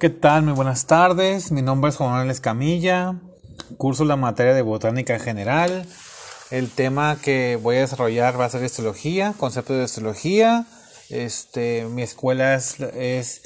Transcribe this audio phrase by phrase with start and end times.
[0.00, 0.44] ¿Qué tal?
[0.44, 1.50] Muy buenas tardes.
[1.50, 3.16] Mi nombre es Juan Manuel Escamilla.
[3.78, 5.86] Curso la materia de botánica general.
[6.52, 10.66] El tema que voy a desarrollar va a ser histología, concepto de histología.
[11.10, 13.42] Este, mi escuela es,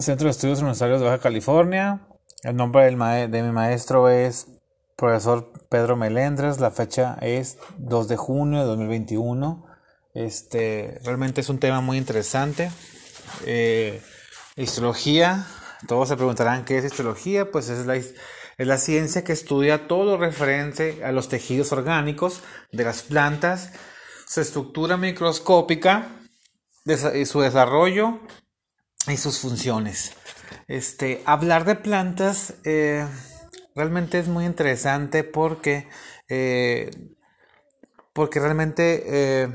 [0.00, 2.08] Centro de Estudios Universitarios de Baja California.
[2.42, 4.48] El nombre de mi maestro es
[4.96, 6.58] profesor Pedro Melendres.
[6.58, 9.64] La fecha es 2 de junio de 2021.
[10.12, 12.72] Este, realmente es un tema muy interesante.
[13.46, 14.02] Eh,
[14.56, 15.46] Histología,
[15.86, 18.14] todos se preguntarán qué es histología, pues es la, es
[18.58, 23.72] la ciencia que estudia todo lo referente a los tejidos orgánicos de las plantas,
[24.26, 26.08] su estructura microscópica,
[27.24, 28.20] su desarrollo
[29.08, 30.12] y sus funciones.
[30.68, 33.06] Este, hablar de plantas eh,
[33.74, 35.88] realmente es muy interesante porque,
[36.28, 36.90] eh,
[38.12, 39.48] porque realmente eh,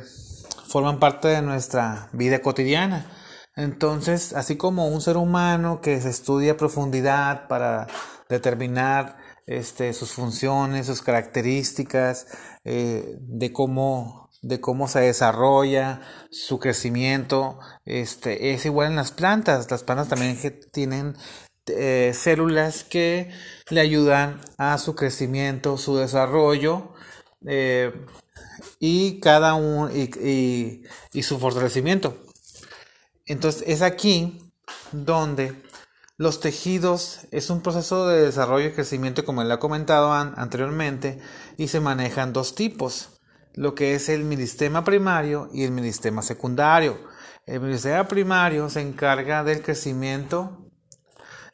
[0.67, 3.12] forman parte de nuestra vida cotidiana.
[3.55, 7.88] Entonces, así como un ser humano que se estudia a profundidad para
[8.30, 12.28] determinar este, sus funciones, sus características,
[12.66, 19.72] eh, de cómo de cómo se desarrolla su crecimiento, este, es igual en las plantas.
[19.72, 20.38] Las plantas también
[20.72, 21.16] tienen
[21.66, 23.31] eh, células que
[23.72, 26.94] le ayudan a su crecimiento, su desarrollo
[27.47, 27.92] eh,
[28.80, 30.84] y cada uno y
[31.23, 32.16] su fortalecimiento.
[33.26, 34.52] Entonces es aquí
[34.92, 35.62] donde
[36.18, 41.20] los tejidos es un proceso de desarrollo y crecimiento como le he comentado anteriormente
[41.58, 43.20] y se manejan dos tipos,
[43.53, 46.98] lo que es el meristema primario y el meristema secundario.
[47.46, 50.66] El meristema primario se encarga del crecimiento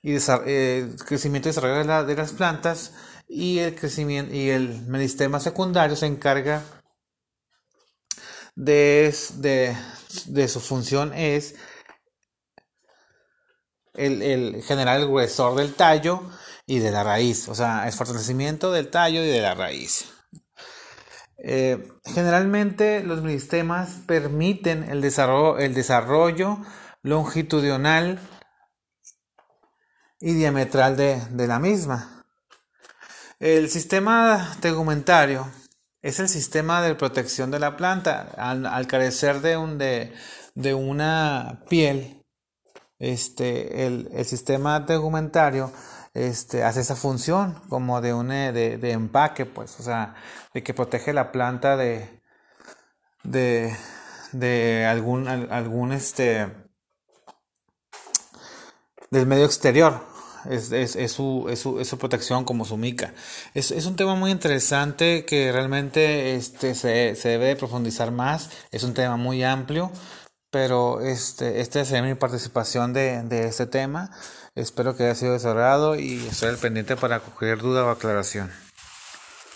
[0.03, 2.93] y eh, crecimiento y desarrollo de, las plantas
[3.27, 6.63] y el crecimiento y el meristema secundario se encarga
[8.55, 9.13] de,
[10.27, 11.55] de su función es
[13.93, 16.21] el, el, generar el gruesor del tallo
[16.65, 20.05] y de la raíz, o sea, el fortalecimiento del tallo y de la raíz.
[21.43, 26.59] Eh, generalmente los meristemas permiten el desarrollo, el desarrollo
[27.01, 28.19] longitudinal
[30.19, 32.25] y diametral de, de la misma.
[33.39, 35.51] El sistema tegumentario
[36.01, 38.31] es el sistema de protección de la planta.
[38.37, 40.13] Al, carecer de, un, de,
[40.55, 42.23] de, una piel,
[42.99, 45.71] este, el, el sistema tegumentario
[46.13, 50.15] este, hace esa función como de, un, de, de, empaque, pues, o sea,
[50.53, 52.21] de que protege la planta de,
[53.23, 53.75] de,
[54.31, 56.51] de algún, algún, este,
[59.09, 60.10] del medio exterior
[60.49, 63.13] es, es, es, su, es, su, es, su, protección como su mica.
[63.53, 68.83] Es, es un tema muy interesante que realmente este, se, se debe profundizar más, es
[68.83, 69.91] un tema muy amplio,
[70.49, 74.11] pero este, esta es mi participación de, de este tema.
[74.53, 78.51] Espero que haya sido desarrollado y estoy al pendiente para cualquier duda o aclaración.